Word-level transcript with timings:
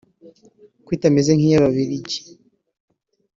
ko 0.85 0.89
itameze 0.97 1.31
nk’iy’ababiligi 1.33 2.19